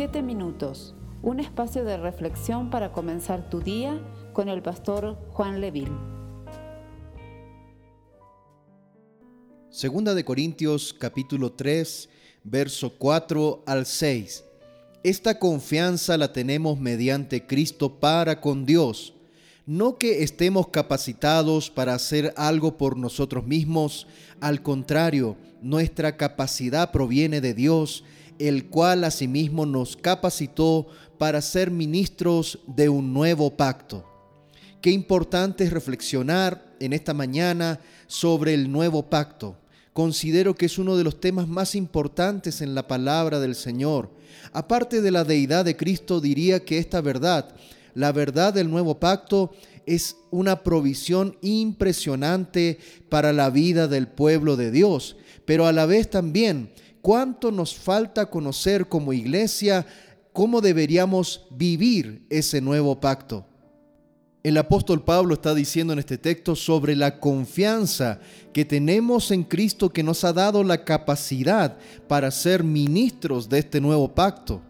[0.00, 4.00] Siete minutos, un espacio de reflexión para comenzar tu día
[4.32, 5.92] con el pastor Juan Leville.
[9.68, 12.08] Segunda de Corintios capítulo 3,
[12.44, 14.42] verso 4 al 6.
[15.02, 19.12] Esta confianza la tenemos mediante Cristo para con Dios.
[19.66, 24.06] No que estemos capacitados para hacer algo por nosotros mismos,
[24.40, 28.02] al contrario, nuestra capacidad proviene de Dios,
[28.40, 30.86] el cual asimismo nos capacitó
[31.18, 34.06] para ser ministros de un nuevo pacto.
[34.80, 39.58] Qué importante es reflexionar en esta mañana sobre el nuevo pacto.
[39.92, 44.10] Considero que es uno de los temas más importantes en la palabra del Señor.
[44.52, 47.54] Aparte de la deidad de Cristo, diría que esta verdad,
[47.94, 49.52] la verdad del nuevo pacto,
[49.84, 52.78] es una provisión impresionante
[53.10, 56.70] para la vida del pueblo de Dios, pero a la vez también
[57.02, 59.86] cuánto nos falta conocer como iglesia
[60.32, 63.46] cómo deberíamos vivir ese nuevo pacto.
[64.42, 68.20] El apóstol Pablo está diciendo en este texto sobre la confianza
[68.54, 71.76] que tenemos en Cristo que nos ha dado la capacidad
[72.08, 74.62] para ser ministros de este nuevo pacto.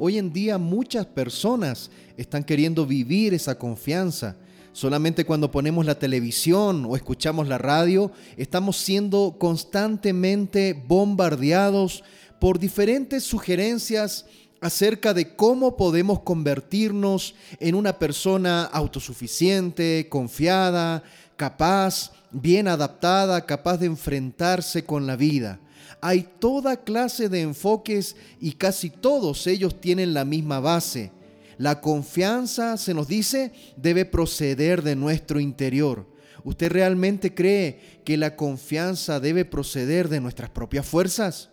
[0.00, 4.36] Hoy en día muchas personas están queriendo vivir esa confianza.
[4.78, 12.04] Solamente cuando ponemos la televisión o escuchamos la radio, estamos siendo constantemente bombardeados
[12.38, 14.26] por diferentes sugerencias
[14.60, 21.02] acerca de cómo podemos convertirnos en una persona autosuficiente, confiada,
[21.36, 25.58] capaz, bien adaptada, capaz de enfrentarse con la vida.
[26.00, 31.10] Hay toda clase de enfoques y casi todos ellos tienen la misma base.
[31.58, 36.06] La confianza, se nos dice, debe proceder de nuestro interior.
[36.44, 41.50] ¿Usted realmente cree que la confianza debe proceder de nuestras propias fuerzas?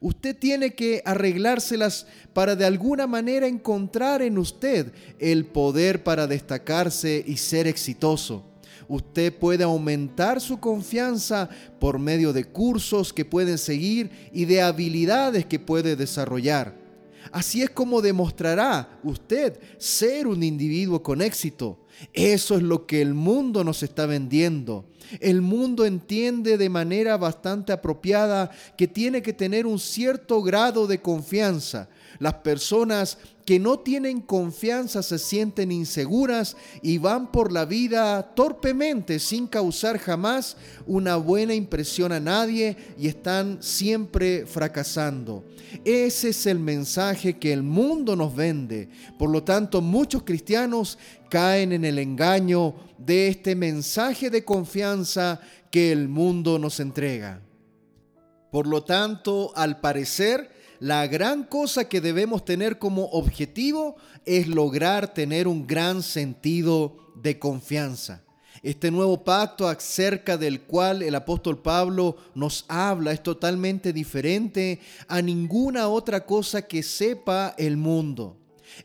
[0.00, 7.24] Usted tiene que arreglárselas para de alguna manera encontrar en usted el poder para destacarse
[7.24, 8.44] y ser exitoso.
[8.88, 11.48] Usted puede aumentar su confianza
[11.78, 16.83] por medio de cursos que pueden seguir y de habilidades que puede desarrollar.
[17.32, 21.83] Así es como demostrará usted ser un individuo con éxito.
[22.12, 24.86] Eso es lo que el mundo nos está vendiendo.
[25.20, 31.00] El mundo entiende de manera bastante apropiada que tiene que tener un cierto grado de
[31.00, 31.88] confianza.
[32.18, 39.18] Las personas que no tienen confianza se sienten inseguras y van por la vida torpemente
[39.18, 40.56] sin causar jamás
[40.86, 45.44] una buena impresión a nadie y están siempre fracasando.
[45.84, 48.88] Ese es el mensaje que el mundo nos vende.
[49.18, 50.98] Por lo tanto, muchos cristianos
[51.34, 57.40] caen en el engaño de este mensaje de confianza que el mundo nos entrega.
[58.52, 65.12] Por lo tanto, al parecer, la gran cosa que debemos tener como objetivo es lograr
[65.12, 68.22] tener un gran sentido de confianza.
[68.62, 74.78] Este nuevo pacto acerca del cual el apóstol Pablo nos habla es totalmente diferente
[75.08, 78.36] a ninguna otra cosa que sepa el mundo.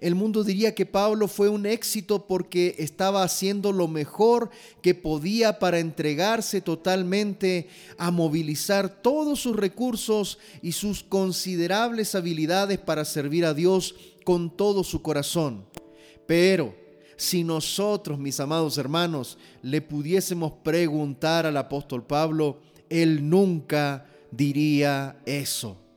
[0.02, 4.50] El mundo diría que Pablo fue un éxito porque estaba haciendo lo mejor
[4.82, 7.68] que podía para entregarse totalmente
[7.98, 14.84] a movilizar todos sus recursos y sus considerables habilidades para servir a Dios con todo
[14.84, 15.66] su corazón.
[16.28, 16.76] Pero
[17.18, 25.89] si nosotros, mis amados hermanos, le pudiésemos preguntar al apóstol Pablo, él nunca diría eso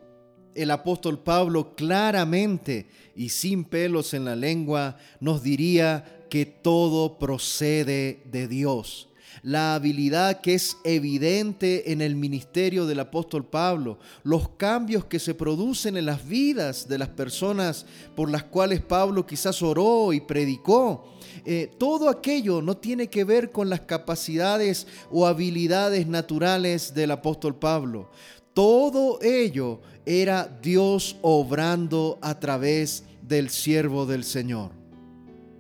[0.54, 8.22] el apóstol Pablo claramente y sin pelos en la lengua nos diría que todo procede
[8.30, 9.08] de Dios.
[9.42, 15.34] La habilidad que es evidente en el ministerio del apóstol Pablo, los cambios que se
[15.34, 21.12] producen en las vidas de las personas por las cuales Pablo quizás oró y predicó,
[21.44, 27.56] eh, todo aquello no tiene que ver con las capacidades o habilidades naturales del apóstol
[27.56, 28.10] Pablo.
[28.54, 34.72] Todo ello era Dios obrando a través del siervo del Señor.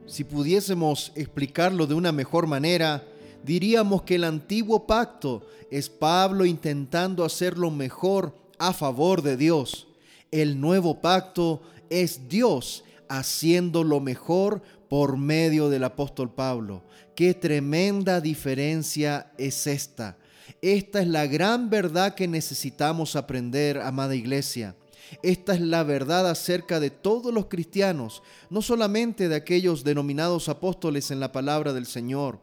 [0.06, 3.02] Si pudiésemos explicarlo de una mejor manera,
[3.44, 9.86] diríamos que el antiguo pacto es Pablo intentando hacer lo mejor a favor de Dios.
[10.30, 16.82] El nuevo pacto es Dios haciendo lo mejor por medio del apóstol Pablo.
[17.14, 20.18] Qué tremenda diferencia es esta.
[20.60, 24.76] Esta es la gran verdad que necesitamos aprender, amada iglesia.
[25.22, 31.10] Esta es la verdad acerca de todos los cristianos, no solamente de aquellos denominados apóstoles
[31.10, 32.40] en la palabra del Señor.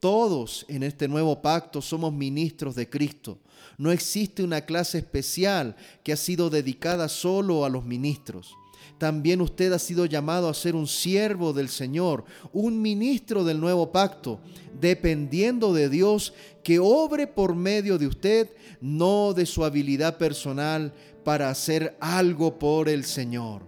[0.00, 3.38] Todos en este nuevo pacto somos ministros de Cristo.
[3.78, 8.54] No existe una clase especial que ha sido dedicada solo a los ministros.
[8.98, 13.92] También usted ha sido llamado a ser un siervo del Señor, un ministro del nuevo
[13.92, 14.40] pacto,
[14.80, 18.50] dependiendo de Dios que obre por medio de usted,
[18.80, 20.92] no de su habilidad personal
[21.24, 23.62] para hacer algo por el Señor.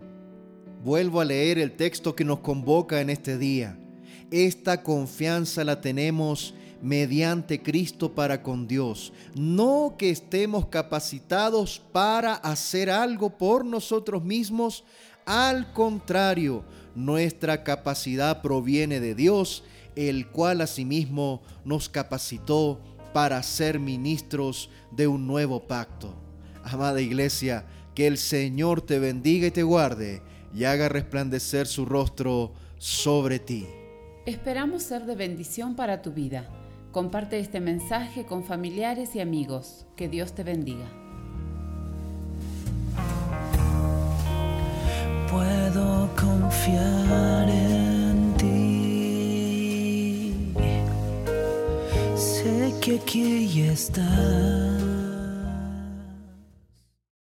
[0.84, 3.78] Vuelvo a leer el texto que nos convoca en este día.
[4.30, 9.12] Esta confianza la tenemos mediante Cristo para con Dios.
[9.34, 14.84] No que estemos capacitados para hacer algo por nosotros mismos.
[15.24, 16.64] Al contrario,
[16.94, 19.62] nuestra capacidad proviene de Dios,
[19.94, 22.80] el cual asimismo nos capacitó
[23.14, 26.14] para ser ministros de un nuevo pacto.
[26.64, 27.64] Amada iglesia,
[27.94, 30.22] que el Señor te bendiga y te guarde
[30.54, 33.66] y haga resplandecer su rostro sobre ti.
[34.26, 36.48] Esperamos ser de bendición para tu vida.
[36.92, 39.86] Comparte este mensaje con familiares y amigos.
[39.96, 40.84] Que Dios te bendiga.
[45.30, 50.34] Puedo confiar en ti.
[52.14, 54.71] Sé que aquí estás